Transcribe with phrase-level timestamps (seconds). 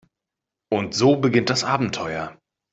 [0.73, 2.35] Und so beginnt das Abenteuer.